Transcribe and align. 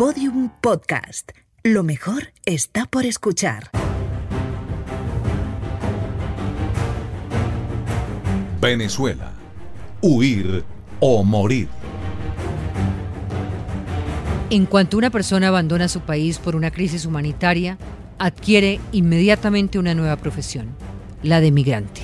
Podium 0.00 0.48
Podcast. 0.62 1.32
Lo 1.62 1.82
mejor 1.82 2.32
está 2.46 2.86
por 2.86 3.04
escuchar. 3.04 3.70
Venezuela. 8.62 9.34
Huir 10.00 10.64
o 11.00 11.22
morir. 11.22 11.68
En 14.48 14.64
cuanto 14.64 14.96
una 14.96 15.10
persona 15.10 15.48
abandona 15.48 15.86
su 15.86 16.00
país 16.00 16.38
por 16.38 16.56
una 16.56 16.70
crisis 16.70 17.04
humanitaria, 17.04 17.76
adquiere 18.18 18.80
inmediatamente 18.92 19.78
una 19.78 19.94
nueva 19.94 20.16
profesión, 20.16 20.68
la 21.22 21.42
de 21.42 21.50
migrante. 21.50 22.00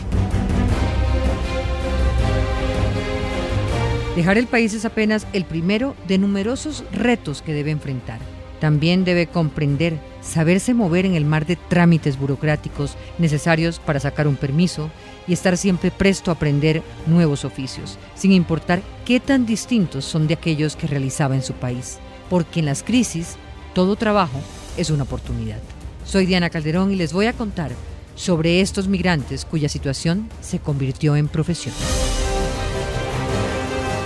Dejar 4.16 4.38
el 4.38 4.46
país 4.46 4.72
es 4.72 4.86
apenas 4.86 5.26
el 5.34 5.44
primero 5.44 5.94
de 6.08 6.16
numerosos 6.16 6.84
retos 6.90 7.42
que 7.42 7.52
debe 7.52 7.70
enfrentar. 7.70 8.18
También 8.60 9.04
debe 9.04 9.26
comprender, 9.26 10.00
saberse 10.22 10.72
mover 10.72 11.04
en 11.04 11.14
el 11.14 11.26
mar 11.26 11.44
de 11.44 11.56
trámites 11.56 12.18
burocráticos 12.18 12.96
necesarios 13.18 13.78
para 13.78 14.00
sacar 14.00 14.26
un 14.26 14.36
permiso 14.36 14.90
y 15.28 15.34
estar 15.34 15.58
siempre 15.58 15.90
presto 15.90 16.30
a 16.30 16.34
aprender 16.34 16.82
nuevos 17.06 17.44
oficios, 17.44 17.98
sin 18.14 18.32
importar 18.32 18.80
qué 19.04 19.20
tan 19.20 19.44
distintos 19.44 20.06
son 20.06 20.26
de 20.26 20.32
aquellos 20.32 20.76
que 20.76 20.86
realizaba 20.86 21.34
en 21.34 21.42
su 21.42 21.52
país. 21.52 21.98
Porque 22.30 22.60
en 22.60 22.66
las 22.66 22.82
crisis, 22.82 23.36
todo 23.74 23.96
trabajo 23.96 24.40
es 24.78 24.88
una 24.88 25.02
oportunidad. 25.02 25.60
Soy 26.06 26.24
Diana 26.24 26.48
Calderón 26.48 26.90
y 26.90 26.96
les 26.96 27.12
voy 27.12 27.26
a 27.26 27.34
contar 27.34 27.72
sobre 28.14 28.62
estos 28.62 28.88
migrantes 28.88 29.44
cuya 29.44 29.68
situación 29.68 30.30
se 30.40 30.58
convirtió 30.58 31.16
en 31.16 31.28
profesión. 31.28 31.74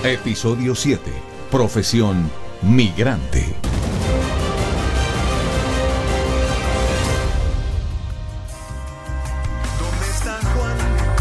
Episodio 0.03 0.75
7. 0.75 1.13
Profesión 1.51 2.31
migrante. 2.63 3.45
¿Dónde 9.79 10.07
está 10.09 10.39
Juan? 10.55 10.77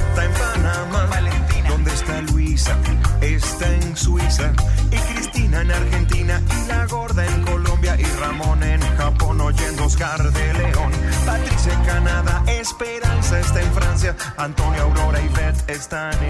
Está 0.08 0.24
en 0.24 0.32
Panamá. 0.32 1.06
Valentina. 1.08 1.70
¿Dónde 1.70 1.94
está 1.94 2.22
Luisa? 2.22 2.78
Está 3.20 3.70
en 3.70 3.98
Suiza. 3.98 4.54
Y 4.90 5.14
Cristina 5.14 5.62
en 5.62 5.72
Argentina. 5.72 6.42
Y 6.64 6.68
la 6.70 6.86
gorda 6.88 7.26
en 7.26 7.42
Colombia. 7.44 7.98
Y 8.00 8.06
Ramón 8.06 8.64
en 8.64 8.80
Japón 8.96 9.42
oyendo 9.42 9.84
Oscar 9.88 10.24
de 10.32 10.54
León. 10.54 10.92
Patricia 11.26 11.74
en 11.74 11.84
Canadá. 11.84 12.44
Esperanza 12.48 13.42
está 13.42 13.62
en 13.62 13.74
Francia. 13.74 14.16
Antonio 14.38 14.84
Aurora 14.84 14.99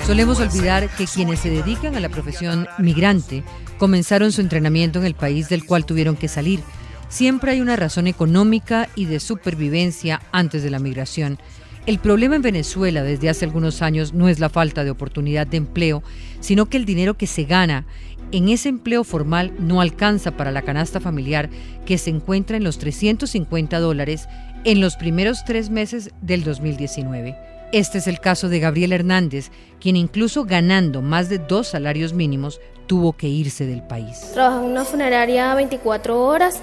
Solemos 0.06 0.40
olvidar 0.40 0.90
que 0.90 1.06
quienes 1.06 1.40
se 1.40 1.50
dedican 1.50 1.96
a 1.96 2.00
la 2.00 2.10
profesión 2.10 2.68
migrante 2.78 3.44
comenzaron 3.78 4.32
su 4.32 4.42
entrenamiento 4.42 5.00
en 5.00 5.06
el 5.06 5.16
país 5.16 5.50
del 5.50 5.66
cual 5.66 5.86
tuvieron 5.86 6.16
que 6.16 6.28
salir. 6.28 6.62
Siempre 7.10 7.52
hay 7.52 7.62
una 7.62 7.76
razón 7.76 8.08
económica 8.08 8.90
y 8.96 9.06
de 9.06 9.20
supervivencia 9.20 10.22
antes 10.32 10.64
de 10.64 10.70
la 10.70 10.80
migración. 10.80 11.40
El 11.86 12.00
problema 12.00 12.36
en 12.36 12.42
Venezuela 12.42 13.04
desde 13.04 13.30
hace 13.30 13.46
algunos 13.46 13.82
años 13.82 14.14
no 14.14 14.30
es 14.30 14.40
la 14.40 14.50
falta 14.50 14.84
de 14.84 14.92
oportunidad 14.92 15.48
de 15.48 15.58
empleo, 15.58 16.04
sino 16.40 16.68
que 16.68 16.78
el 16.78 16.86
dinero 16.86 17.16
que 17.18 17.28
se 17.28 17.46
gana 17.46 17.86
en 18.32 18.50
ese 18.50 18.70
empleo 18.70 19.04
formal 19.04 19.54
no 19.58 19.82
alcanza 19.82 20.32
para 20.32 20.52
la 20.52 20.62
canasta 20.62 21.00
familiar 21.00 21.50
que 21.86 21.98
se 21.98 22.12
encuentra 22.12 22.58
en 22.58 22.64
los 22.64 22.78
350 22.78 23.80
dólares 23.80 24.28
en 24.66 24.82
los 24.82 24.98
primeros 24.98 25.44
tres 25.46 25.70
meses 25.70 26.12
del 26.22 26.44
2019. 26.44 27.59
Este 27.72 28.00
es 28.00 28.08
el 28.08 28.20
caso 28.20 28.50
de 28.50 28.60
Gabriel 28.60 28.94
Hernández, 28.94 29.52
quien 29.80 29.96
incluso 29.96 30.44
ganando 30.44 31.04
más 31.04 31.30
de 31.30 31.38
dos 31.38 31.68
salarios 31.68 32.14
mínimos 32.14 32.60
tuvo 32.88 33.14
que 33.14 33.28
irse 33.28 33.68
del 33.68 33.84
país. 33.84 34.32
Trabajaba 34.34 34.66
en 34.66 34.72
una 34.72 34.86
funeraria 34.86 35.54
24 35.54 36.20
horas, 36.20 36.62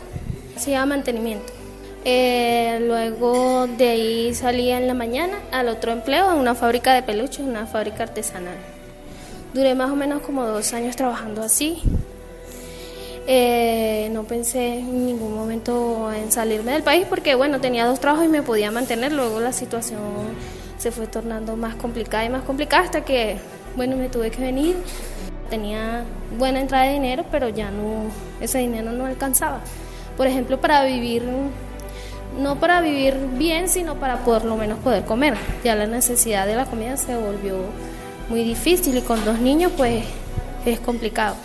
hacía 0.57 0.85
mantenimiento. 0.85 1.53
Eh, 2.05 2.79
luego 2.83 3.69
de 3.69 3.89
ahí 3.89 4.35
salía 4.35 4.79
en 4.79 4.89
la 4.89 4.95
mañana 4.95 5.39
al 5.53 5.69
otro 5.69 5.93
empleo 5.93 6.33
en 6.33 6.39
una 6.39 6.57
fábrica 6.57 6.93
de 6.93 7.03
peluches, 7.03 7.41
una 7.41 7.67
fábrica 7.67 8.03
artesanal. 8.03 8.57
Duré 9.55 9.77
más 9.77 9.93
o 9.93 9.97
menos 9.97 10.23
como 10.23 10.45
dos 10.45 10.73
años 10.73 10.97
trabajando 10.97 11.41
así. 11.43 11.83
Eh, 13.29 14.09
no 14.13 14.25
pensé 14.25 14.79
en 14.79 15.07
ningún 15.07 15.35
momento 15.35 16.13
en 16.13 16.31
salirme 16.31 16.73
del 16.73 16.83
país 16.83 17.07
porque 17.09 17.35
bueno, 17.37 17.61
tenía 17.61 17.87
dos 17.87 18.01
trabajos 18.01 18.27
y 18.27 18.29
me 18.29 18.43
podía 18.43 18.73
mantener. 18.73 19.13
Luego 19.13 19.41
la 19.41 19.53
situación 19.53 20.01
se 20.79 20.91
fue 20.91 21.07
tornando 21.07 21.57
más 21.57 21.75
complicada 21.75 22.25
y 22.25 22.29
más 22.29 22.43
complicada 22.43 22.85
hasta 22.85 23.05
que 23.05 23.39
bueno, 23.77 23.97
me 23.97 24.09
tuve 24.09 24.31
que 24.31 24.41
venir. 24.41 24.77
Tenía 25.51 26.05
buena 26.39 26.61
entrada 26.61 26.87
de 26.87 26.95
dinero, 26.95 27.25
pero 27.31 27.49
ya 27.51 27.71
no, 27.71 28.11
ese 28.41 28.59
dinero 28.59 28.91
no 28.91 29.07
alcanzaba. 29.07 29.61
Por 30.17 30.27
ejemplo, 30.27 30.61
para 30.61 30.85
vivir, 30.85 31.23
no 32.41 32.59
para 32.59 32.81
vivir 32.81 33.15
bien, 33.35 33.69
sino 33.69 33.97
para 33.97 34.25
por 34.25 34.45
lo 34.45 34.57
menos 34.57 34.79
poder 34.79 35.05
comer. 35.05 35.35
Ya 35.63 35.75
la 35.75 35.87
necesidad 35.87 36.47
de 36.47 36.57
la 36.57 36.65
comida 36.65 36.97
se 36.97 37.17
volvió 37.17 37.57
muy 38.29 38.43
difícil 38.43 38.97
y 38.97 39.03
con 39.03 39.25
dos 39.25 39.39
niños 39.39 39.71
pues 39.77 40.05
es 40.65 40.81
complicado. 40.81 41.37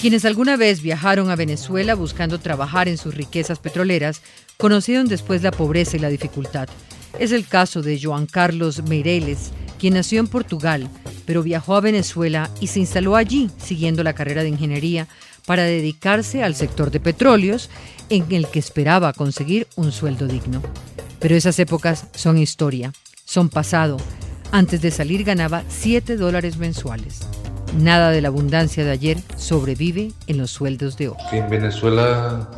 Quienes 0.00 0.24
alguna 0.24 0.56
vez 0.56 0.80
viajaron 0.80 1.30
a 1.30 1.36
Venezuela 1.36 1.94
buscando 1.94 2.40
trabajar 2.40 2.88
en 2.88 2.96
sus 2.96 3.14
riquezas 3.14 3.58
petroleras, 3.58 4.22
conocieron 4.56 5.08
después 5.08 5.42
la 5.42 5.50
pobreza 5.50 5.98
y 5.98 6.00
la 6.00 6.08
dificultad. 6.08 6.70
Es 7.18 7.32
el 7.32 7.46
caso 7.46 7.82
de 7.82 8.00
Joan 8.02 8.24
Carlos 8.24 8.82
Meireles, 8.88 9.50
quien 9.78 9.92
nació 9.94 10.20
en 10.20 10.26
Portugal, 10.26 10.88
pero 11.26 11.42
viajó 11.42 11.76
a 11.76 11.82
Venezuela 11.82 12.48
y 12.60 12.68
se 12.68 12.80
instaló 12.80 13.14
allí, 13.14 13.50
siguiendo 13.58 14.02
la 14.02 14.14
carrera 14.14 14.42
de 14.42 14.48
ingeniería, 14.48 15.06
para 15.44 15.64
dedicarse 15.64 16.42
al 16.42 16.54
sector 16.54 16.90
de 16.90 17.00
petróleos, 17.00 17.68
en 18.08 18.24
el 18.30 18.46
que 18.46 18.58
esperaba 18.58 19.12
conseguir 19.12 19.66
un 19.76 19.92
sueldo 19.92 20.26
digno. 20.26 20.62
Pero 21.18 21.36
esas 21.36 21.58
épocas 21.58 22.06
son 22.14 22.38
historia, 22.38 22.94
son 23.26 23.50
pasado. 23.50 23.98
Antes 24.50 24.80
de 24.80 24.92
salir 24.92 25.24
ganaba 25.24 25.62
7 25.68 26.16
dólares 26.16 26.56
mensuales. 26.56 27.20
Nada 27.76 28.10
de 28.10 28.20
la 28.20 28.28
abundancia 28.28 28.84
de 28.84 28.90
ayer 28.90 29.18
sobrevive 29.36 30.12
en 30.26 30.38
los 30.38 30.50
sueldos 30.50 30.96
de 30.96 31.08
hoy. 31.08 31.16
En 31.32 31.48
Venezuela 31.48 32.48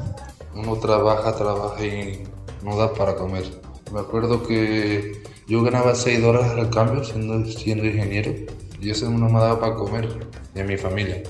uno 0.54 0.76
trabaja, 0.76 1.36
trabaja 1.36 1.84
y 1.84 2.24
no 2.62 2.76
da 2.76 2.94
para 2.94 3.14
comer. 3.16 3.44
Me 3.92 4.00
acuerdo 4.00 4.42
que 4.42 5.22
yo 5.46 5.62
ganaba 5.62 5.94
6 5.94 6.22
dólares 6.22 6.52
al 6.52 6.70
cambio 6.70 7.04
siendo, 7.04 7.44
siendo 7.46 7.84
ingeniero 7.84 8.32
y 8.80 8.90
eso 8.90 9.10
no 9.10 9.28
me 9.28 9.38
daba 9.38 9.60
para 9.60 9.74
comer 9.74 10.08
a 10.56 10.62
mi 10.62 10.76
familia. 10.76 11.22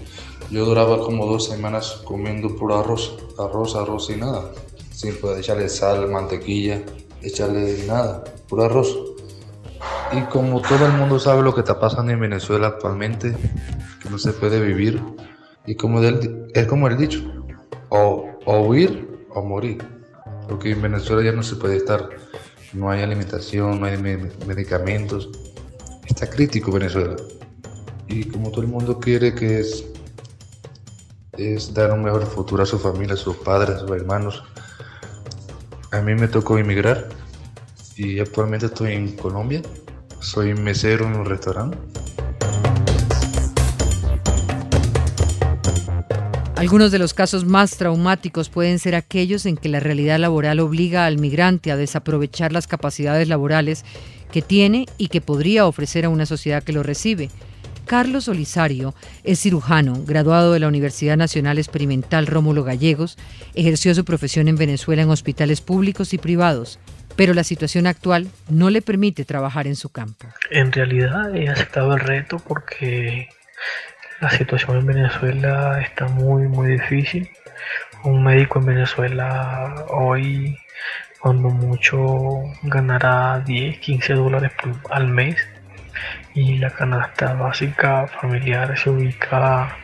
Yo 0.50 0.65
duraba 0.65 0.98
como 1.00 1.26
dos 1.26 1.47
semanas 1.47 2.03
comiendo 2.04 2.54
puro 2.54 2.78
arroz, 2.78 3.16
arroz, 3.38 3.75
arroz 3.75 4.10
y 4.10 4.16
nada. 4.16 4.53
Sin 4.92 5.16
poder 5.16 5.41
echarle 5.41 5.69
sal, 5.69 6.09
mantequilla, 6.09 6.82
echarle 7.21 7.84
nada, 7.87 8.22
puro 8.48 8.65
arroz. 8.65 9.12
Y 10.15 10.21
como 10.23 10.61
todo 10.61 10.87
el 10.87 10.93
mundo 10.93 11.19
sabe 11.19 11.43
lo 11.43 11.55
que 11.55 11.61
está 11.61 11.78
pasando 11.81 12.12
en 12.12 12.21
Venezuela 12.21 12.67
actualmente, 12.69 13.34
que 14.03 14.11
no 14.11 14.19
se 14.19 14.33
puede 14.33 14.61
vivir, 14.61 15.03
y 15.67 15.75
como 15.75 16.00
del- 16.00 16.49
es 16.55 16.67
como 16.67 16.89
el 16.89 16.97
dicho, 16.99 17.23
o, 17.89 18.28
o 18.45 18.61
huir 18.61 19.27
o 19.31 19.43
morir. 19.43 19.83
Porque 20.49 20.72
en 20.72 20.83
Venezuela 20.83 21.22
ya 21.22 21.33
no 21.33 21.43
se 21.43 21.56
puede 21.56 21.77
estar, 21.77 22.11
no 22.75 22.91
hay 22.91 23.03
alimentación, 23.03 23.81
no 23.81 23.87
hay 23.87 23.97
me- 23.97 24.31
medicamentos. 24.47 25.31
Está 26.06 26.28
crítico 26.28 26.72
Venezuela. 26.72 27.17
Y 28.09 28.25
como 28.25 28.51
todo 28.51 28.62
el 28.62 28.69
mundo 28.69 28.99
quiere 29.01 29.34
que 29.34 29.61
es, 29.61 29.87
es 31.39 31.72
dar 31.72 31.93
un 31.93 32.03
mejor 32.03 32.27
futuro 32.27 32.62
a 32.62 32.67
su 32.67 32.78
familia, 32.78 33.15
a 33.15 33.17
sus 33.17 33.37
padres, 33.37 33.77
a 33.77 33.78
sus 33.81 33.91
hermanos, 33.93 34.45
a 35.93 36.01
mí 36.03 36.15
me 36.15 36.28
tocó 36.28 36.59
emigrar 36.59 37.09
y 37.97 38.19
actualmente 38.21 38.67
estoy 38.67 38.93
en 38.93 39.17
Colombia. 39.17 39.62
Soy 40.22 40.55
mesero 40.55 41.05
en 41.06 41.16
un 41.16 41.27
restaurante. 41.27 41.77
Algunos 46.54 46.92
de 46.92 47.01
los 47.01 47.13
casos 47.13 47.45
más 47.45 47.77
traumáticos 47.77 48.48
pueden 48.48 48.78
ser 48.78 48.95
aquellos 48.95 49.47
en 49.47 49.57
que 49.57 49.69
la 49.69 49.80
realidad 49.80 50.21
laboral 50.21 50.60
obliga 50.60 51.07
al 51.07 51.19
migrante 51.19 51.72
a 51.72 51.77
desaprovechar 51.77 52.53
las 52.53 52.69
capacidades 52.69 53.27
laborales 53.27 53.84
que 54.30 54.42
tiene 54.42 54.86
y 54.97 55.09
que 55.09 55.21
podría 55.21 55.66
ofrecer 55.66 56.04
a 56.04 56.09
una 56.09 56.24
sociedad 56.24 56.63
que 56.63 56.72
lo 56.72 56.84
recibe. 56.84 57.28
Carlos 57.87 58.29
Olisario 58.29 58.95
es 59.25 59.41
cirujano, 59.41 60.03
graduado 60.05 60.53
de 60.53 60.61
la 60.61 60.69
Universidad 60.69 61.17
Nacional 61.17 61.59
Experimental 61.59 62.27
Rómulo 62.27 62.65
Gallegos, 62.65 63.19
ejerció 63.55 63.95
su 63.95 64.05
profesión 64.05 64.49
en 64.49 64.57
Venezuela 64.57 65.03
en 65.03 65.11
hospitales 65.11 65.61
públicos 65.61 66.15
y 66.15 66.19
privados, 66.19 66.79
pero 67.17 67.34
la 67.34 67.45
situación 67.45 67.87
actual 67.87 68.29
no 68.49 68.71
le 68.71 68.83
permite 68.83 69.25
trabajar 69.25 69.67
en 69.67 69.77
su 69.77 69.91
campo. 69.91 70.27
En 70.51 70.73
realidad 70.73 71.34
he 71.37 71.49
aceptado 71.49 71.95
el 71.95 72.01
reto 72.01 72.39
porque 72.39 73.29
la 74.21 74.31
situación 74.31 74.79
en 74.79 74.87
Venezuela 74.87 75.81
está 75.83 76.09
muy 76.09 76.49
muy 76.49 76.73
difícil. 76.73 77.29
Un 78.05 78.25
médico 78.25 78.59
en 78.59 78.67
Venezuela 78.67 79.87
hoy 79.91 80.57
cuando 81.21 81.51
mucho 81.51 82.43
ganará 82.63 83.41
10, 83.47 83.79
15 83.79 84.15
dólares 84.15 84.53
al 84.91 85.09
mes 85.09 85.37
y 86.34 86.59
la 86.59 86.71
canasta 86.71 87.34
básica 87.34 88.07
familiar 88.07 88.77
se 88.79 88.91
ubica 88.91 89.77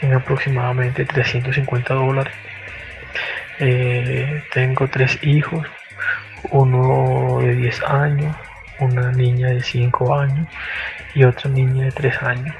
en 0.00 0.14
aproximadamente 0.14 1.04
350 1.04 1.94
dólares. 1.94 2.34
Eh, 3.58 4.42
tengo 4.52 4.88
tres 4.88 5.18
hijos, 5.22 5.66
uno 6.50 7.40
de 7.40 7.54
10 7.54 7.82
años, 7.84 8.36
una 8.80 9.12
niña 9.12 9.48
de 9.48 9.62
5 9.62 10.18
años 10.18 10.48
y 11.14 11.24
otra 11.24 11.50
niña 11.50 11.84
de 11.84 11.92
3 11.92 12.22
años. 12.22 12.54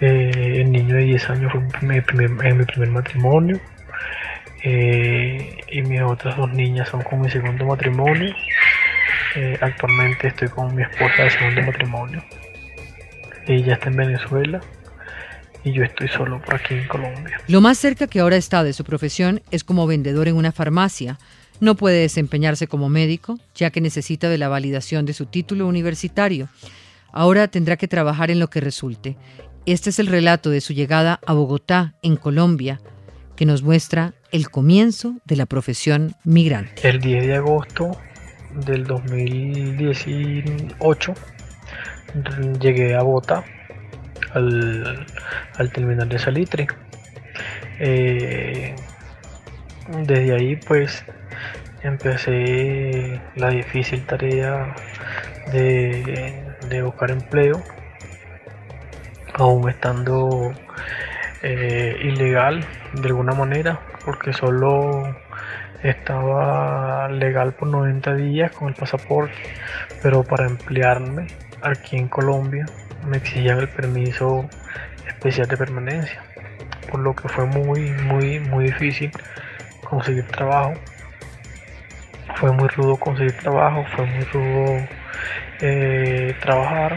Eh, 0.00 0.60
el 0.60 0.72
niño 0.72 0.96
de 0.96 1.04
10 1.04 1.30
años 1.30 1.52
fue 1.52 1.60
mi 1.82 2.00
primer, 2.00 2.46
en 2.46 2.58
mi 2.58 2.64
primer 2.64 2.90
matrimonio 2.90 3.60
eh, 4.66 5.58
y 5.68 5.82
mis 5.82 6.00
otras 6.00 6.36
dos 6.38 6.50
niñas 6.52 6.88
son 6.88 7.02
con 7.02 7.20
mi 7.20 7.30
segundo 7.30 7.66
matrimonio. 7.66 8.34
Eh, 9.36 9.58
actualmente 9.60 10.28
estoy 10.28 10.48
con 10.48 10.74
mi 10.74 10.82
esposa 10.82 11.24
de 11.24 11.30
segundo 11.30 11.62
matrimonio. 11.62 12.22
Ella 13.46 13.74
está 13.74 13.88
en 13.88 13.96
Venezuela 13.96 14.60
y 15.64 15.72
yo 15.72 15.82
estoy 15.82 16.08
solo 16.08 16.40
por 16.40 16.54
aquí 16.54 16.74
en 16.74 16.86
Colombia. 16.86 17.40
Lo 17.48 17.60
más 17.60 17.78
cerca 17.78 18.06
que 18.06 18.20
ahora 18.20 18.36
está 18.36 18.62
de 18.62 18.72
su 18.72 18.84
profesión 18.84 19.42
es 19.50 19.64
como 19.64 19.86
vendedor 19.86 20.28
en 20.28 20.36
una 20.36 20.52
farmacia. 20.52 21.18
No 21.60 21.74
puede 21.74 22.00
desempeñarse 22.00 22.68
como 22.68 22.88
médico, 22.88 23.38
ya 23.54 23.70
que 23.70 23.80
necesita 23.80 24.28
de 24.28 24.38
la 24.38 24.48
validación 24.48 25.04
de 25.04 25.14
su 25.14 25.26
título 25.26 25.66
universitario. 25.66 26.48
Ahora 27.12 27.48
tendrá 27.48 27.76
que 27.76 27.88
trabajar 27.88 28.30
en 28.30 28.38
lo 28.38 28.50
que 28.50 28.60
resulte. 28.60 29.16
Este 29.66 29.90
es 29.90 29.98
el 29.98 30.08
relato 30.08 30.50
de 30.50 30.60
su 30.60 30.74
llegada 30.74 31.20
a 31.26 31.32
Bogotá, 31.32 31.94
en 32.02 32.16
Colombia, 32.16 32.80
que 33.34 33.46
nos 33.46 33.62
muestra 33.62 34.14
el 34.30 34.50
comienzo 34.50 35.16
de 35.24 35.36
la 35.36 35.46
profesión 35.46 36.14
migrante. 36.24 36.88
El 36.88 37.00
10 37.00 37.26
de 37.26 37.34
agosto 37.36 37.96
del 38.54 38.84
2018 38.84 41.14
llegué 42.60 42.94
a 42.94 43.02
Bogotá 43.02 43.44
al, 44.32 45.06
terminal 45.72 46.08
de 46.08 46.18
Salitre. 46.18 46.66
Eh, 47.80 48.74
desde 50.06 50.34
ahí 50.34 50.56
pues 50.56 51.04
empecé 51.82 53.20
la 53.36 53.50
difícil 53.50 54.04
tarea 54.06 54.74
de, 55.52 56.82
buscar 56.82 57.10
empleo, 57.10 57.62
aún 59.34 59.68
estando 59.68 60.52
eh, 61.42 61.96
ilegal 62.02 62.64
de 62.94 63.08
alguna 63.08 63.32
manera, 63.32 63.80
porque 64.04 64.32
solo 64.32 65.14
estaba 65.84 67.08
legal 67.08 67.52
por 67.52 67.68
90 67.68 68.14
días 68.14 68.50
con 68.52 68.68
el 68.68 68.74
pasaporte, 68.74 69.34
pero 70.02 70.24
para 70.24 70.46
emplearme 70.46 71.26
aquí 71.62 71.96
en 71.96 72.08
Colombia 72.08 72.66
me 73.06 73.18
exigían 73.18 73.58
el 73.58 73.68
permiso 73.68 74.48
especial 75.06 75.46
de 75.46 75.56
permanencia, 75.56 76.22
por 76.90 77.00
lo 77.00 77.14
que 77.14 77.28
fue 77.28 77.44
muy, 77.44 77.90
muy, 77.90 78.40
muy 78.40 78.64
difícil 78.64 79.10
conseguir 79.84 80.26
trabajo. 80.26 80.74
Fue 82.36 82.50
muy 82.50 82.68
rudo 82.68 82.96
conseguir 82.96 83.36
trabajo, 83.36 83.84
fue 83.94 84.06
muy 84.06 84.24
rudo 84.24 84.86
eh, 85.60 86.34
trabajar. 86.40 86.96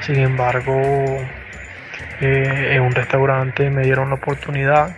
Sin 0.00 0.16
embargo, 0.16 0.74
eh, 2.20 2.70
en 2.72 2.82
un 2.82 2.92
restaurante 2.92 3.70
me 3.70 3.82
dieron 3.82 4.08
la 4.08 4.16
oportunidad 4.16 4.96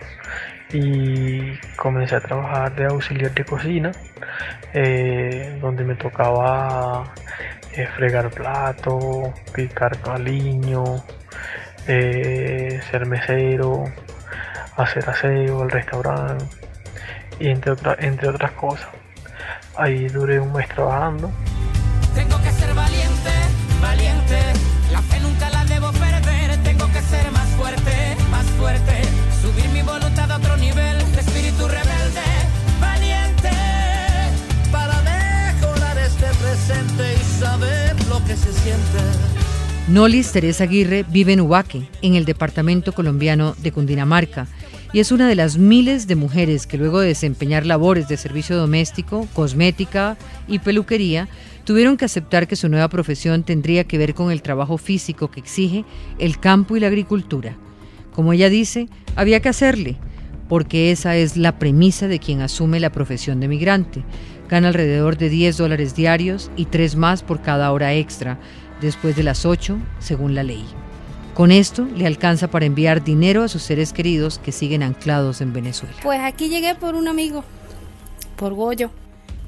y 0.73 1.57
comencé 1.77 2.17
a 2.17 2.21
trabajar 2.21 2.75
de 2.75 2.87
auxiliar 2.87 3.33
de 3.33 3.45
cocina, 3.45 3.93
eh, 4.73 5.59
donde 5.61 5.85
me 5.85 5.95
tocaba 5.95 7.13
eh, 7.73 7.87
fregar 7.97 8.31
plato, 8.31 9.33
picar 9.55 9.99
caliño, 10.01 10.85
eh, 11.87 12.81
ser 12.91 13.07
mesero, 13.07 13.85
hacer 14.77 15.09
aseo 15.09 15.63
al 15.63 15.71
restaurante 15.71 16.45
y 17.39 17.49
entre, 17.49 17.75
entre 17.99 18.29
otras 18.29 18.53
cosas. 18.53 18.89
Ahí 19.77 20.09
duré 20.09 20.41
un 20.41 20.53
mes 20.53 20.69
trabajando. 20.69 21.31
Nolis 39.91 40.31
Teresa 40.31 40.65
Aguirre 40.65 41.05
vive 41.11 41.33
en 41.33 41.41
Ubaque, 41.41 41.83
en 42.01 42.15
el 42.15 42.25
departamento 42.25 42.93
colombiano 42.93 43.57
de 43.61 43.73
Cundinamarca, 43.73 44.47
y 44.93 45.01
es 45.01 45.11
una 45.11 45.27
de 45.27 45.35
las 45.35 45.59
miles 45.59 46.07
de 46.07 46.15
mujeres 46.15 46.69
que 46.69 46.79
luego 46.79 47.01
de 47.01 47.09
desempeñar 47.09 47.67
labores 47.67 48.07
de 48.07 48.17
servicio 48.17 48.57
doméstico, 48.57 49.27
cosmética 49.33 50.17
y 50.47 50.61
peluquería, 50.61 51.29
tuvieron 51.65 51.97
que 51.97 52.05
aceptar 52.05 52.47
que 52.47 52.55
su 52.55 52.69
nueva 52.69 52.89
profesión 52.89 53.43
tendría 53.43 53.83
que 53.83 53.99
ver 53.99 54.15
con 54.15 54.31
el 54.31 54.43
trabajo 54.43 54.79
físico 54.79 55.29
que 55.29 55.41
exige 55.41 55.85
el 56.21 56.39
campo 56.39 56.77
y 56.77 56.81
la 56.81 56.87
agricultura. 56.87 57.57
Como 58.15 58.33
ella 58.33 58.49
dice, 58.49 58.89
había 59.17 59.41
que 59.41 59.49
hacerle, 59.49 59.97
porque 60.49 60.93
esa 60.93 61.17
es 61.17 61.37
la 61.37 61.59
premisa 61.59 62.07
de 62.07 62.21
quien 62.21 62.43
asume 62.43 62.79
la 62.79 62.93
profesión 62.93 63.41
de 63.41 63.49
migrante. 63.49 64.05
Gana 64.49 64.69
alrededor 64.69 65.17
de 65.17 65.31
10 65.31 65.57
dólares 65.57 65.97
diarios 65.97 66.51
y 66.57 66.67
3 66.67 66.95
más 66.95 67.25
por 67.25 67.41
cada 67.43 67.73
hora 67.73 67.95
extra, 67.95 68.39
después 68.81 69.17
de 69.17 69.23
las 69.23 69.47
8, 69.47 69.79
según 69.99 70.35
la 70.35 70.43
ley. 70.43 70.65
Con 71.35 71.53
esto 71.53 71.87
le 71.97 72.07
alcanza 72.07 72.49
para 72.49 72.67
enviar 72.67 73.03
dinero 73.03 73.43
a 73.43 73.49
sus 73.49 73.63
seres 73.63 73.93
queridos 73.93 74.39
que 74.39 74.53
siguen 74.53 74.83
anclados 74.83 75.41
en 75.41 75.53
Venezuela. 75.53 75.97
Pues 76.03 76.21
aquí 76.21 76.49
llegué 76.49 76.75
por 76.75 76.95
un 76.95 77.09
amigo, 77.09 77.45
por 78.37 78.55
Goyo, 78.55 78.91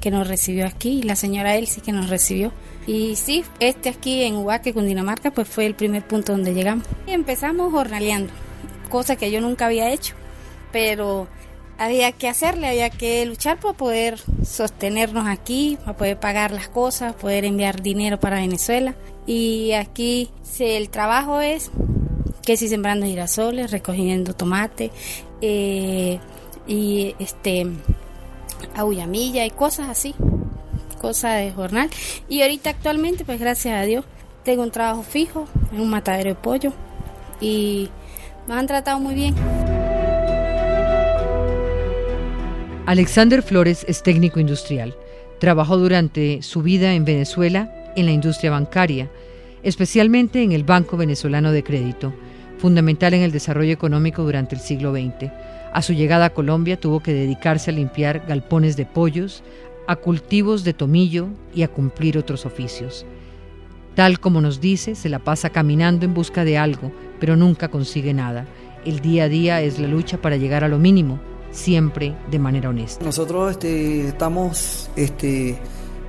que 0.00 0.10
nos 0.10 0.28
recibió 0.28 0.66
aquí, 0.66 1.02
la 1.02 1.16
señora 1.16 1.56
Elsie 1.56 1.82
que 1.82 1.92
nos 1.92 2.08
recibió. 2.08 2.52
Y 2.86 3.16
sí, 3.16 3.44
este 3.60 3.88
aquí 3.88 4.22
en 4.22 4.36
Huaque, 4.36 4.72
Cundinamarca, 4.72 5.30
pues 5.30 5.48
fue 5.48 5.66
el 5.66 5.74
primer 5.74 6.06
punto 6.06 6.32
donde 6.32 6.54
llegamos. 6.54 6.86
Y 7.06 7.12
empezamos 7.12 7.72
jornaleando 7.72 8.32
cosa 8.92 9.16
que 9.16 9.30
yo 9.30 9.40
nunca 9.40 9.66
había 9.66 9.90
hecho, 9.90 10.14
pero 10.70 11.26
había 11.78 12.12
que 12.12 12.28
hacerle, 12.28 12.68
había 12.68 12.90
que 12.90 13.24
luchar 13.26 13.58
para 13.58 13.74
poder 13.74 14.18
sostenernos 14.44 15.26
aquí, 15.26 15.78
para 15.84 15.96
poder 15.96 16.20
pagar 16.20 16.52
las 16.52 16.68
cosas, 16.68 17.14
poder 17.14 17.44
enviar 17.44 17.82
dinero 17.82 18.20
para 18.20 18.36
Venezuela. 18.36 18.94
Y 19.26 19.72
aquí 19.72 20.30
el 20.58 20.90
trabajo 20.90 21.40
es 21.40 21.70
que 22.42 22.56
si 22.56 22.68
sembrando 22.68 23.06
girasoles, 23.06 23.70
recogiendo 23.70 24.34
tomate 24.34 24.90
eh, 25.40 26.18
y 26.66 27.14
este 27.18 27.66
aullamilla 28.74 29.44
y 29.44 29.50
cosas 29.50 29.88
así, 29.88 30.14
cosas 31.00 31.38
de 31.38 31.52
jornal. 31.52 31.90
Y 32.28 32.42
ahorita 32.42 32.70
actualmente, 32.70 33.24
pues 33.24 33.40
gracias 33.40 33.74
a 33.74 33.82
Dios, 33.82 34.04
tengo 34.44 34.62
un 34.62 34.70
trabajo 34.70 35.02
fijo 35.02 35.46
en 35.72 35.80
un 35.80 35.90
matadero 35.90 36.30
de 36.30 36.36
pollo 36.36 36.72
y 37.40 37.88
me 38.46 38.54
han 38.54 38.66
tratado 38.66 38.98
muy 38.98 39.14
bien. 39.14 39.34
Alexander 42.84 43.42
Flores 43.42 43.84
es 43.86 44.02
técnico 44.02 44.40
industrial. 44.40 44.96
Trabajó 45.38 45.78
durante 45.78 46.42
su 46.42 46.62
vida 46.62 46.94
en 46.94 47.04
Venezuela 47.04 47.72
en 47.94 48.06
la 48.06 48.12
industria 48.12 48.50
bancaria, 48.50 49.08
especialmente 49.62 50.42
en 50.42 50.50
el 50.50 50.64
Banco 50.64 50.96
Venezolano 50.96 51.52
de 51.52 51.62
Crédito, 51.62 52.12
fundamental 52.58 53.14
en 53.14 53.22
el 53.22 53.30
desarrollo 53.30 53.72
económico 53.72 54.24
durante 54.24 54.56
el 54.56 54.60
siglo 54.60 54.92
XX. 54.92 55.30
A 55.72 55.80
su 55.80 55.92
llegada 55.92 56.26
a 56.26 56.34
Colombia 56.34 56.76
tuvo 56.76 57.00
que 57.00 57.14
dedicarse 57.14 57.70
a 57.70 57.74
limpiar 57.74 58.26
galpones 58.26 58.76
de 58.76 58.84
pollos, 58.84 59.44
a 59.86 59.94
cultivos 59.94 60.64
de 60.64 60.74
tomillo 60.74 61.28
y 61.54 61.62
a 61.62 61.68
cumplir 61.68 62.18
otros 62.18 62.46
oficios. 62.46 63.06
Tal 63.94 64.18
como 64.18 64.40
nos 64.40 64.60
dice, 64.60 64.96
se 64.96 65.08
la 65.08 65.20
pasa 65.20 65.50
caminando 65.50 66.04
en 66.04 66.14
busca 66.14 66.44
de 66.44 66.58
algo, 66.58 66.90
pero 67.20 67.36
nunca 67.36 67.68
consigue 67.68 68.12
nada. 68.12 68.44
El 68.84 68.98
día 68.98 69.24
a 69.24 69.28
día 69.28 69.60
es 69.60 69.78
la 69.78 69.86
lucha 69.86 70.20
para 70.20 70.36
llegar 70.36 70.64
a 70.64 70.68
lo 70.68 70.78
mínimo, 70.78 71.20
siempre 71.52 72.16
de 72.30 72.38
manera 72.38 72.70
honesta. 72.70 73.04
Nosotros 73.04 73.52
este, 73.52 74.08
estamos 74.08 74.90
este, 74.96 75.58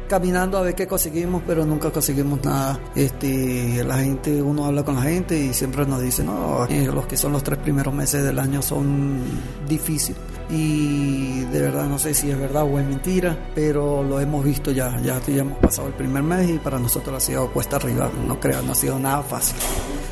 caminando 0.08 0.58
a 0.58 0.62
ver 0.62 0.76
qué 0.76 0.88
conseguimos, 0.88 1.44
pero 1.46 1.66
nunca 1.66 1.92
conseguimos 1.92 2.44
nada. 2.44 2.80
Este, 2.96 3.84
la 3.84 3.98
gente, 3.98 4.42
uno 4.42 4.66
habla 4.66 4.84
con 4.84 4.96
la 4.96 5.04
gente 5.04 5.38
y 5.38 5.54
siempre 5.54 5.86
nos 5.86 6.02
dice, 6.02 6.24
no, 6.24 6.66
eh, 6.66 6.86
los 6.86 7.06
que 7.06 7.18
son 7.18 7.34
los 7.34 7.44
tres 7.44 7.60
primeros 7.60 7.94
meses 7.94 8.24
del 8.24 8.40
año 8.40 8.62
son 8.62 9.20
difíciles 9.68 10.34
y 10.50 11.42
de 11.46 11.62
verdad 11.62 11.86
no 11.86 11.98
sé 11.98 12.14
si 12.14 12.30
es 12.30 12.38
verdad 12.38 12.64
o 12.64 12.80
es 12.80 12.86
mentira, 12.86 13.38
pero 13.56 14.04
lo 14.04 14.20
hemos 14.20 14.44
visto 14.44 14.72
ya, 14.72 15.00
ya, 15.02 15.20
hemos 15.28 15.58
pasado 15.60 15.88
el 15.88 15.94
primer 15.94 16.24
mes 16.24 16.50
y 16.50 16.60
para 16.60 16.80
nosotros 16.80 17.16
ha 17.16 17.20
sido 17.20 17.52
cuesta 17.52 17.78
arriba, 17.78 18.12
no 18.28 18.40
creo, 18.40 18.62
no 18.62 18.74
ha 18.74 18.76
sido 18.76 19.00
nada 19.00 19.24
fácil. 19.24 19.56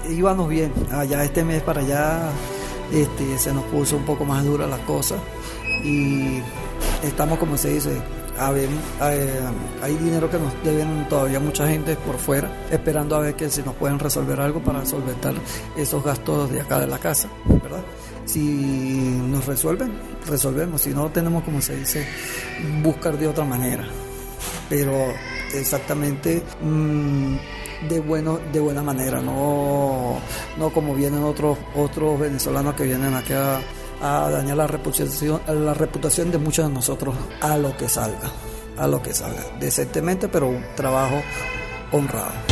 Íbamos 0.10 0.50
bien, 0.50 0.72
allá 0.92 1.24
este 1.24 1.44
mes 1.44 1.62
para 1.62 1.82
allá 1.82 2.30
este, 2.92 3.38
se 3.38 3.54
nos 3.54 3.64
puso 3.66 3.98
un 3.98 4.06
poco 4.06 4.26
más 4.26 4.44
dura 4.44 4.68
las 4.68 4.82
cosas 4.82 5.20
y 5.84 6.42
estamos 7.04 7.40
como 7.40 7.58
se 7.58 7.74
dice 7.74 8.02
hay 8.40 9.98
dinero 9.98 10.30
que 10.30 10.40
nos 10.40 10.52
deben 10.64 11.08
todavía 11.08 11.40
mucha 11.40 11.68
gente 11.68 11.96
por 11.96 12.18
fuera, 12.18 12.50
esperando 12.72 13.16
a 13.16 13.20
ver 13.20 13.36
que 13.36 13.50
si 13.50 13.62
nos 13.62 13.76
pueden 13.76 14.00
resolver 14.00 14.40
algo 14.40 14.62
para 14.62 14.86
solventar 14.86 15.34
esos 15.78 16.04
gastos 16.04 16.52
de 16.52 16.62
acá 16.62 16.80
de 16.80 16.88
la 16.88 16.98
casa, 16.98 17.30
¿verdad? 17.46 17.84
Si 18.26 18.40
nos 18.40 19.46
resuelven, 19.46 19.94
resolvemos, 20.28 20.82
si 20.82 20.92
no 20.92 21.10
tenemos, 21.12 21.44
como 21.44 21.62
se 21.62 21.76
dice, 21.76 22.08
buscar 22.82 23.18
de 23.18 23.28
otra 23.28 23.46
manera. 23.46 23.86
Pero 24.70 24.92
exactamente 25.54 26.42
mm, 26.62 27.36
de 27.90 28.00
bueno 28.00 28.40
de 28.52 28.60
buena 28.60 28.82
manera 28.82 29.22
no 29.22 30.20
no 30.58 30.70
como 30.72 30.94
vienen 30.94 31.24
otros 31.24 31.58
otros 31.76 32.20
venezolanos 32.20 32.76
que 32.76 32.84
vienen 32.84 33.14
aquí 33.14 33.34
a, 33.34 33.60
a 34.02 34.30
dañar 34.30 34.58
la 34.58 34.68
reputación, 34.68 35.42
la 35.48 35.74
reputación 35.74 36.32
de 36.32 36.38
muchos 36.38 36.68
de 36.68 36.74
nosotros 36.74 37.16
a 37.40 37.58
lo 37.58 37.76
que 37.78 37.88
salga, 37.88 38.32
a 38.78 38.88
lo 38.88 39.02
que 39.02 39.14
salga, 39.14 39.44
decentemente, 39.60 40.28
pero 40.28 40.48
un 40.48 40.64
trabajo 40.76 41.22
honrado. 41.92 42.51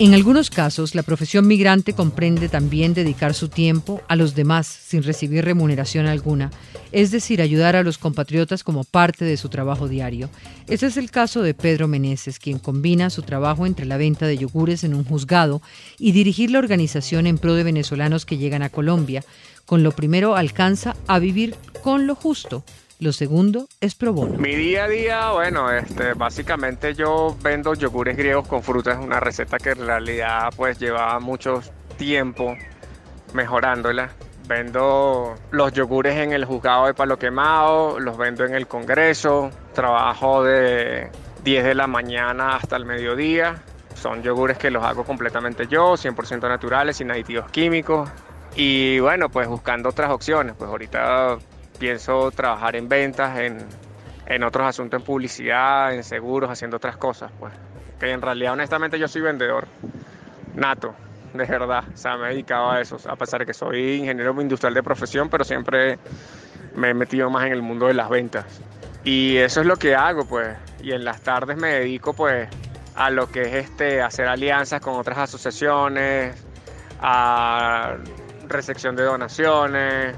En 0.00 0.14
algunos 0.14 0.48
casos, 0.48 0.94
la 0.94 1.02
profesión 1.02 1.46
migrante 1.46 1.92
comprende 1.92 2.48
también 2.48 2.94
dedicar 2.94 3.34
su 3.34 3.48
tiempo 3.48 4.00
a 4.08 4.16
los 4.16 4.34
demás 4.34 4.66
sin 4.66 5.02
recibir 5.02 5.44
remuneración 5.44 6.06
alguna, 6.06 6.50
es 6.90 7.10
decir, 7.10 7.42
ayudar 7.42 7.76
a 7.76 7.82
los 7.82 7.98
compatriotas 7.98 8.64
como 8.64 8.84
parte 8.84 9.26
de 9.26 9.36
su 9.36 9.50
trabajo 9.50 9.88
diario. 9.88 10.30
Ese 10.68 10.86
es 10.86 10.96
el 10.96 11.10
caso 11.10 11.42
de 11.42 11.52
Pedro 11.52 11.86
Meneses, 11.86 12.38
quien 12.38 12.58
combina 12.58 13.10
su 13.10 13.20
trabajo 13.20 13.66
entre 13.66 13.84
la 13.84 13.98
venta 13.98 14.26
de 14.26 14.38
yogures 14.38 14.84
en 14.84 14.94
un 14.94 15.04
juzgado 15.04 15.60
y 15.98 16.12
dirigir 16.12 16.50
la 16.50 16.60
organización 16.60 17.26
en 17.26 17.36
pro 17.36 17.52
de 17.52 17.64
venezolanos 17.64 18.24
que 18.24 18.38
llegan 18.38 18.62
a 18.62 18.70
Colombia. 18.70 19.22
Con 19.66 19.82
lo 19.82 19.92
primero 19.92 20.34
alcanza 20.34 20.96
a 21.08 21.18
vivir 21.18 21.56
con 21.82 22.06
lo 22.06 22.14
justo, 22.14 22.64
lo 23.00 23.12
segundo 23.12 23.66
es 23.80 23.94
pro 23.94 24.12
bono. 24.12 24.38
Mi 24.38 24.54
día 24.54 24.84
a 24.84 24.88
día, 24.88 25.30
bueno, 25.32 25.72
este, 25.72 26.12
básicamente 26.14 26.94
yo 26.94 27.36
vendo 27.42 27.74
yogures 27.74 28.16
griegos 28.16 28.46
con 28.46 28.62
frutas, 28.62 28.98
una 29.02 29.18
receta 29.20 29.58
que 29.58 29.70
en 29.70 29.86
realidad 29.86 30.52
pues 30.54 30.78
llevaba 30.78 31.18
mucho 31.18 31.62
tiempo 31.96 32.56
mejorándola. 33.32 34.10
Vendo 34.46 35.36
los 35.50 35.72
yogures 35.72 36.16
en 36.16 36.32
el 36.32 36.44
juzgado 36.44 36.86
de 36.86 36.94
Palo 36.94 37.18
Quemado, 37.18 38.00
los 38.00 38.18
vendo 38.18 38.44
en 38.44 38.54
el 38.54 38.66
Congreso, 38.66 39.50
trabajo 39.74 40.42
de 40.42 41.08
10 41.44 41.64
de 41.64 41.74
la 41.74 41.86
mañana 41.86 42.56
hasta 42.56 42.76
el 42.76 42.84
mediodía. 42.84 43.62
Son 43.94 44.22
yogures 44.22 44.58
que 44.58 44.70
los 44.70 44.82
hago 44.82 45.04
completamente 45.04 45.66
yo, 45.68 45.94
100% 45.94 46.48
naturales, 46.48 46.96
sin 46.96 47.10
aditivos 47.10 47.50
químicos. 47.50 48.10
Y 48.56 48.98
bueno, 48.98 49.28
pues 49.28 49.46
buscando 49.46 49.88
otras 49.88 50.10
opciones. 50.10 50.54
Pues 50.58 50.68
ahorita 50.68 51.38
pienso 51.80 52.30
trabajar 52.30 52.76
en 52.76 52.88
ventas, 52.88 53.36
en, 53.38 54.44
otros 54.44 54.68
asuntos, 54.68 55.00
en 55.00 55.04
publicidad, 55.04 55.92
en 55.92 56.04
seguros, 56.04 56.50
haciendo 56.50 56.76
otras 56.76 56.96
cosas, 56.96 57.32
pues. 57.40 57.52
Que 57.98 58.12
en 58.12 58.22
realidad, 58.22 58.52
honestamente, 58.52 58.98
yo 58.98 59.08
soy 59.08 59.22
vendedor 59.22 59.66
nato, 60.54 60.94
de 61.34 61.44
verdad. 61.44 61.84
O 61.92 61.96
sea, 61.96 62.16
me 62.16 62.26
he 62.26 62.30
dedicado 62.30 62.70
a 62.70 62.80
eso, 62.80 62.98
a 63.08 63.16
pesar 63.16 63.40
de 63.40 63.46
que 63.46 63.54
soy 63.54 63.94
ingeniero 63.94 64.40
industrial 64.40 64.74
de 64.74 64.82
profesión, 64.82 65.28
pero 65.28 65.42
siempre 65.42 65.98
me 66.76 66.90
he 66.90 66.94
metido 66.94 67.28
más 67.30 67.46
en 67.46 67.52
el 67.52 67.62
mundo 67.62 67.86
de 67.86 67.94
las 67.94 68.08
ventas. 68.08 68.44
Y 69.02 69.38
eso 69.38 69.62
es 69.62 69.66
lo 69.66 69.76
que 69.76 69.96
hago, 69.96 70.24
pues. 70.26 70.56
Y 70.82 70.92
en 70.92 71.04
las 71.04 71.22
tardes 71.22 71.56
me 71.56 71.72
dedico, 71.72 72.12
pues, 72.12 72.48
a 72.94 73.10
lo 73.10 73.30
que 73.30 73.42
es 73.42 73.54
este, 73.54 74.02
hacer 74.02 74.28
alianzas 74.28 74.80
con 74.80 74.94
otras 74.94 75.18
asociaciones, 75.18 76.36
a 77.00 77.96
recepción 78.46 78.94
de 78.96 79.04
donaciones, 79.04 80.14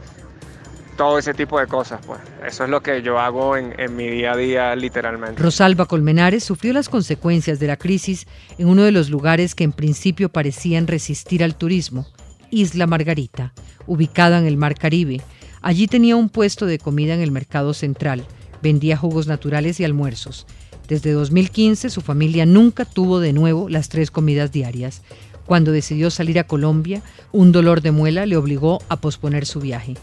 todo 0.97 1.19
ese 1.19 1.35
tipo 1.35 1.59
de 1.59 1.67
cosas, 1.67 2.01
pues. 2.07 2.21
Eso 2.47 2.65
es 2.65 2.71
lo 2.71 2.83
que 2.83 3.03
yo 3.03 3.19
hago 3.19 3.57
en, 3.57 3.97
mi 3.97 4.09
día 4.09 4.33
a 4.33 4.37
día, 4.37 4.77
literalmente. 4.77 5.41
Rosalba 5.41 5.87
Colmenares 5.87 6.45
sufrió 6.45 6.73
las 6.73 6.89
consecuencias 6.89 7.59
de 7.59 7.67
la 7.67 7.77
crisis 7.77 8.27
en 8.59 8.69
uno 8.69 8.83
de 8.83 8.93
los 8.93 9.11
lugares 9.11 9.55
que 9.55 9.65
en 9.65 9.73
principio 9.73 10.29
parecían 10.29 10.87
resistir 10.87 11.43
al 11.43 11.57
turismo, 11.57 12.07
Isla 12.51 12.87
Margarita, 12.87 13.53
ubicada 13.87 14.39
en 14.39 14.47
el 14.47 14.57
Mar 14.57 14.75
Caribe. 14.77 15.21
Allí 15.61 15.87
tenía 15.87 16.17
un 16.17 16.29
puesto 16.29 16.67
de 16.67 16.79
comida 16.79 17.15
en 17.15 17.21
el 17.21 17.31
mercado 17.31 17.75
central, 17.75 18.27
vendía 18.63 18.97
jugos 18.97 19.27
naturales 19.27 19.81
y 19.81 19.85
almuerzos. 19.85 20.47
Desde 20.89 21.13
2015 21.13 21.91
su 21.91 22.01
familia 22.01 22.45
nunca 22.45 22.85
tuvo 22.85 23.21
de 23.21 23.33
nuevo 23.33 23.69
las 23.69 23.89
tres 23.89 24.11
comidas 24.11 24.53
diarias. 24.53 25.03
Cuando 25.47 25.73
decidió 25.73 26.11
salir 26.11 26.39
a 26.39 26.47
Colombia, 26.47 27.03
un 27.33 27.53
dolor 27.53 27.81
de 27.81 27.93
muela 27.93 28.27
le 28.27 28.37
obligó 28.37 28.81
a 28.89 29.01
posponer 29.01 29.47
su 29.47 29.61
viaje. 29.61 29.95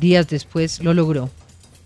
Días 0.00 0.28
después 0.28 0.80
lo 0.80 0.94
logró, 0.94 1.30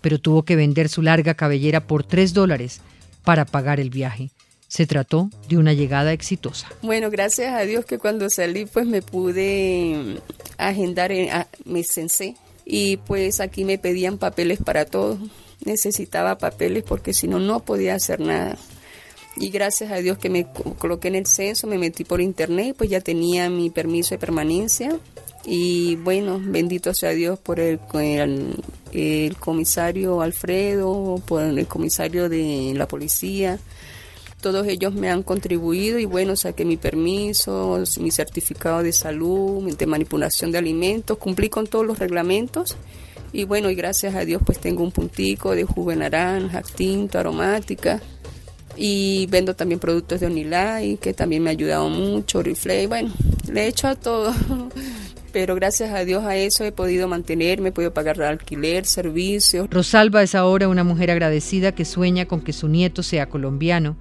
pero 0.01 0.19
tuvo 0.19 0.43
que 0.43 0.55
vender 0.55 0.89
su 0.89 1.01
larga 1.01 1.33
cabellera 1.33 1.87
por 1.87 2.03
tres 2.03 2.33
dólares 2.33 2.81
para 3.23 3.45
pagar 3.45 3.79
el 3.79 3.89
viaje. 3.89 4.29
Se 4.67 4.85
trató 4.85 5.29
de 5.49 5.57
una 5.57 5.73
llegada 5.73 6.13
exitosa. 6.13 6.67
Bueno, 6.81 7.09
gracias 7.09 7.53
a 7.53 7.61
Dios 7.61 7.85
que 7.85 7.99
cuando 7.99 8.29
salí 8.29 8.65
pues 8.65 8.85
me 8.85 9.01
pude 9.01 10.19
agendar, 10.57 11.11
en, 11.11 11.31
a, 11.31 11.47
me 11.65 11.83
censé 11.83 12.35
y 12.65 12.97
pues 12.97 13.39
aquí 13.39 13.65
me 13.65 13.77
pedían 13.77 14.17
papeles 14.17 14.59
para 14.63 14.85
todo. 14.85 15.17
Necesitaba 15.65 16.37
papeles 16.37 16.83
porque 16.83 17.13
si 17.13 17.27
no, 17.27 17.39
no 17.39 17.61
podía 17.61 17.95
hacer 17.95 18.19
nada. 18.19 18.57
Y 19.35 19.49
gracias 19.49 19.91
a 19.91 19.97
Dios 19.97 20.17
que 20.19 20.29
me 20.29 20.45
coloqué 20.77 21.07
en 21.07 21.15
el 21.15 21.25
censo, 21.25 21.65
me 21.65 21.79
metí 21.79 22.03
por 22.03 22.21
internet, 22.21 22.75
pues 22.77 22.89
ya 22.89 23.01
tenía 23.01 23.49
mi 23.49 23.71
permiso 23.71 24.13
de 24.13 24.19
permanencia 24.19 24.99
y 25.45 25.97
bueno, 25.97 26.39
bendito 26.41 26.93
sea 26.93 27.09
Dios 27.11 27.37
por 27.37 27.59
el, 27.59 27.79
el, 28.93 29.35
comisario 29.37 30.21
Alfredo, 30.21 31.21
por 31.25 31.43
el 31.43 31.67
comisario 31.67 32.29
de 32.29 32.73
la 32.75 32.87
policía. 32.87 33.59
Todos 34.41 34.67
ellos 34.67 34.93
me 34.93 35.09
han 35.09 35.23
contribuido 35.23 35.99
y 35.99 36.05
bueno, 36.05 36.35
saqué 36.35 36.65
mi 36.65 36.77
permiso, 36.77 37.81
mi 37.99 38.11
certificado 38.11 38.83
de 38.83 38.93
salud, 38.93 39.73
de 39.75 39.85
manipulación 39.85 40.51
de 40.51 40.57
alimentos, 40.57 41.17
cumplí 41.17 41.49
con 41.49 41.67
todos 41.67 41.85
los 41.85 41.99
reglamentos 41.99 42.75
y 43.33 43.45
bueno, 43.45 43.69
y 43.69 43.75
gracias 43.75 44.15
a 44.15 44.25
Dios 44.25 44.41
pues 44.45 44.59
tengo 44.59 44.83
un 44.83 44.91
puntico 44.91 45.55
de 45.55 45.63
jugo 45.63 45.91
de 45.91 45.97
naranja, 45.97 46.61
tinto, 46.61 47.19
aromática 47.19 48.01
y 48.75 49.27
vendo 49.27 49.55
también 49.55 49.79
productos 49.79 50.19
de 50.19 50.27
Onilay 50.27 50.97
que 50.97 51.13
también 51.13 51.43
me 51.43 51.49
ha 51.49 51.51
ayudado 51.51 51.89
mucho, 51.89 52.39
Oriflame, 52.39 52.87
bueno, 52.87 53.13
le 53.51 53.63
he 53.63 53.67
hecho 53.67 53.87
a 53.87 53.95
todo. 53.95 54.33
pero 55.33 55.55
gracias 55.55 55.91
a 55.91 56.05
Dios 56.05 56.23
a 56.23 56.37
eso 56.37 56.63
he 56.63 56.71
podido 56.71 57.07
mantenerme, 57.07 57.69
he 57.69 57.71
podido 57.71 57.93
pagar 57.93 58.21
alquiler, 58.21 58.85
servicios. 58.85 59.67
Rosalba 59.69 60.21
es 60.21 60.35
ahora 60.35 60.69
una 60.69 60.83
mujer 60.83 61.09
agradecida 61.09 61.73
que 61.73 61.83
sueña 61.83 62.25
con 62.25 62.41
que 62.41 62.53
su 62.53 62.69
nieto 62.69 63.01
sea 63.01 63.27
colombiano. 63.27 63.97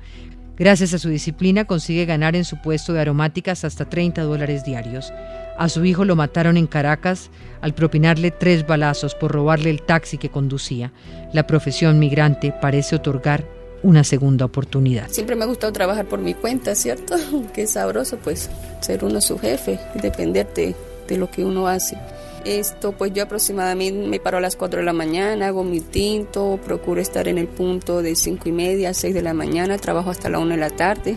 Gracias 0.59 0.93
a 0.93 0.99
su 0.99 1.09
disciplina 1.09 1.65
consigue 1.65 2.05
ganar 2.05 2.37
en 2.37 2.45
su 2.45 2.61
puesto 2.61 2.93
de 2.93 3.01
aromáticas 3.01 3.65
hasta 3.65 3.89
30 3.89 4.23
dólares 4.23 4.65
diarios. 4.65 5.11
A 5.59 5.71
su 5.71 5.85
hijo 5.87 6.05
lo 6.05 6.15
mataron 6.15 6.59
en 6.59 6.67
Caracas 6.67 7.31
al 7.63 7.75
propinarle 7.75 8.31
tres 8.31 8.67
balazos 8.67 9.15
por 9.15 9.33
robarle 9.33 9.71
el 9.71 9.83
taxi 9.83 10.19
que 10.19 10.29
conducía. 10.29 10.93
La 11.33 11.47
profesión 11.47 11.99
migrante 11.99 12.53
parece 12.53 12.97
otorgar 12.97 13.49
una 13.83 14.05
segunda 14.05 14.45
oportunidad. 14.45 15.09
Siempre 15.09 15.35
me 15.35 15.45
ha 15.45 15.49
gustado 15.49 15.73
trabajar 15.73 16.05
por 16.05 16.21
mi 16.21 16.35
cuenta, 16.35 16.75
¿cierto? 16.75 17.17
Qué 17.55 17.67
sabroso 17.67 18.19
pues 18.19 18.51
ser 18.81 19.05
uno 19.05 19.21
su 19.23 19.39
jefe 19.39 19.81
y 19.95 20.01
dependerte 20.01 20.75
de 21.07 21.17
lo 21.17 21.31
que 21.31 21.45
uno 21.45 21.69
hace. 21.69 21.97
Esto, 22.45 22.93
pues 22.93 23.13
yo 23.13 23.23
aproximadamente 23.23 24.09
me 24.09 24.19
paro 24.19 24.39
a 24.39 24.41
las 24.41 24.57
4 24.57 24.81
de 24.81 24.85
la 24.85 24.93
mañana, 24.93 25.47
hago 25.47 25.63
mi 25.63 25.81
tinto, 25.81 26.59
procuro 26.65 27.01
estar 27.01 27.29
en 27.29 27.39
el 27.39 27.47
punto 27.47 28.03
de 28.03 28.17
5 28.17 28.49
y 28.49 28.53
media 28.53 28.91
a 28.91 28.95
6 28.95 29.15
de 29.15 29.23
la 29.23 29.33
mañana, 29.33 29.79
trabajo 29.79 30.11
hasta 30.11 30.29
la 30.29 30.41
1 30.41 30.55
de 30.55 30.61
la 30.61 30.71
tarde. 30.71 31.17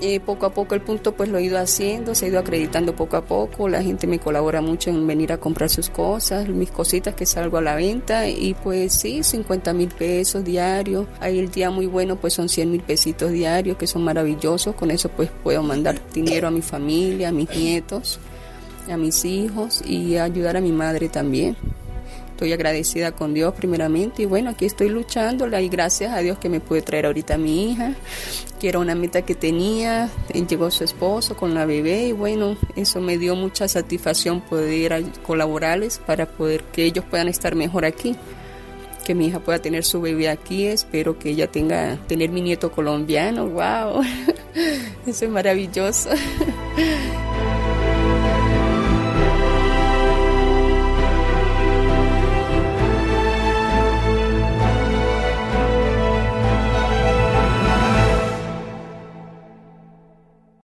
Eh, 0.00 0.18
poco 0.18 0.46
a 0.46 0.50
poco 0.52 0.74
el 0.74 0.80
punto 0.80 1.14
pues 1.14 1.28
lo 1.28 1.38
he 1.38 1.44
ido 1.44 1.56
haciendo, 1.56 2.16
se 2.16 2.26
ha 2.26 2.28
ido 2.28 2.40
acreditando 2.40 2.96
poco 2.96 3.16
a 3.16 3.24
poco, 3.24 3.68
la 3.68 3.80
gente 3.80 4.08
me 4.08 4.18
colabora 4.18 4.60
mucho 4.60 4.90
en 4.90 5.06
venir 5.06 5.32
a 5.32 5.38
comprar 5.38 5.70
sus 5.70 5.88
cosas, 5.88 6.48
mis 6.48 6.70
cositas 6.72 7.14
que 7.14 7.24
salgo 7.24 7.58
a 7.58 7.62
la 7.62 7.76
venta 7.76 8.28
y 8.28 8.54
pues 8.54 8.92
sí, 8.92 9.22
50 9.22 9.72
mil 9.72 9.88
pesos 9.88 10.44
diarios, 10.44 11.06
ahí 11.20 11.38
el 11.38 11.50
día 11.50 11.70
muy 11.70 11.86
bueno 11.86 12.16
pues 12.16 12.34
son 12.34 12.48
100 12.48 12.72
mil 12.72 12.82
pesitos 12.82 13.30
diarios 13.30 13.76
que 13.76 13.86
son 13.86 14.02
maravillosos, 14.02 14.74
con 14.74 14.90
eso 14.90 15.08
pues 15.10 15.30
puedo 15.44 15.62
mandar 15.62 16.00
dinero 16.12 16.48
a 16.48 16.50
mi 16.50 16.60
familia, 16.60 17.28
a 17.28 17.32
mis 17.32 17.48
nietos 17.50 18.18
a 18.90 18.96
mis 18.96 19.24
hijos 19.24 19.82
y 19.84 20.16
ayudar 20.16 20.56
a 20.56 20.60
mi 20.60 20.72
madre 20.72 21.08
también. 21.08 21.56
Estoy 22.30 22.52
agradecida 22.52 23.12
con 23.12 23.32
Dios 23.32 23.54
primeramente 23.54 24.22
y 24.22 24.26
bueno, 24.26 24.50
aquí 24.50 24.64
estoy 24.64 24.88
luchándola 24.88 25.62
y 25.62 25.68
gracias 25.68 26.12
a 26.12 26.18
Dios 26.18 26.36
que 26.38 26.48
me 26.48 26.58
puede 26.58 26.82
traer 26.82 27.06
ahorita 27.06 27.34
a 27.34 27.38
mi 27.38 27.70
hija, 27.70 27.94
que 28.58 28.68
era 28.68 28.80
una 28.80 28.96
meta 28.96 29.22
que 29.22 29.36
tenía, 29.36 30.10
llegó 30.48 30.68
su 30.72 30.82
esposo 30.82 31.36
con 31.36 31.54
la 31.54 31.64
bebé 31.64 32.08
y 32.08 32.12
bueno, 32.12 32.56
eso 32.74 33.00
me 33.00 33.18
dio 33.18 33.36
mucha 33.36 33.68
satisfacción 33.68 34.40
poder 34.40 35.04
colaborarles 35.24 35.98
para 35.98 36.26
poder 36.26 36.64
que 36.64 36.84
ellos 36.84 37.04
puedan 37.08 37.28
estar 37.28 37.54
mejor 37.54 37.84
aquí 37.84 38.16
que 39.04 39.14
mi 39.14 39.26
hija 39.26 39.38
pueda 39.38 39.60
tener 39.60 39.84
su 39.84 40.00
bebé 40.00 40.28
aquí, 40.28 40.66
espero 40.66 41.18
que 41.18 41.30
ella 41.30 41.46
tenga 41.46 41.98
tener 42.08 42.30
mi 42.30 42.40
nieto 42.40 42.72
colombiano, 42.72 43.46
wow, 43.46 44.02
eso 45.06 45.24
es 45.26 45.30
maravilloso. 45.30 46.08